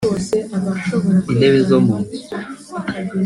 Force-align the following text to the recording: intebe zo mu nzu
intebe 1.31 1.59
zo 1.69 1.77
mu 1.85 1.95
nzu 2.01 2.17